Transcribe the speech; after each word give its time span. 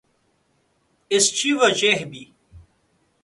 Estiva 1.17 1.69
Gerbi 1.69 2.33